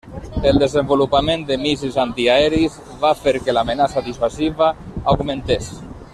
El 0.51 0.57
desenvolupament 0.61 1.43
de 1.49 1.57
míssils 1.65 1.99
antiaeris 2.05 2.79
va 3.05 3.13
fer 3.27 3.35
que 3.45 3.55
l'amenaça 3.57 4.05
dissuasiva 4.09 4.71
augmentés. 5.15 5.71